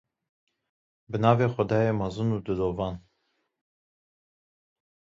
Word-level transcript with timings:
Bi 1.09 1.17
navê 1.23 1.47
xwedayê 1.53 1.93
mezin 2.01 2.29
û 2.35 2.37
dilovan. 2.45 2.95